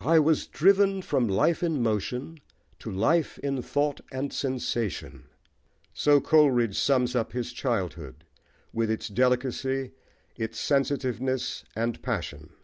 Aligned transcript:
"I 0.00 0.18
was 0.18 0.46
driven 0.46 1.02
from 1.02 1.28
life 1.28 1.62
in 1.62 1.82
motion 1.82 2.40
to 2.78 2.90
life 2.90 3.38
in 3.40 3.60
thought 3.60 4.00
and 4.10 4.32
sensation:" 4.32 5.24
so 5.92 6.18
Coleridge 6.18 6.78
sums 6.78 7.14
up 7.14 7.32
his 7.32 7.52
childhood, 7.52 8.24
with 8.72 8.90
its 8.90 9.08
delicacy, 9.08 9.92
its 10.34 10.58
sensitiveness, 10.58 11.62
and 11.76 12.00
passion. 12.00 12.54